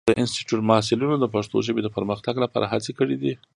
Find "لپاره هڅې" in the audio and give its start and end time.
2.43-2.91